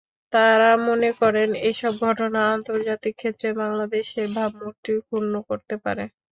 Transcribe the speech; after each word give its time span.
তাঁরা 0.33 0.71
মনে 0.87 1.09
করেন, 1.21 1.49
এসব 1.69 1.93
ঘটনা 2.05 2.39
আন্তর্জাতিক 2.55 3.13
ক্ষেত্রে 3.17 3.49
বাংলাদেশের 3.61 4.27
ভাবমূর্তি 4.35 4.91
ক্ষুণ্ন 5.01 5.33
করতে 5.49 5.75
পারে। 5.83 6.03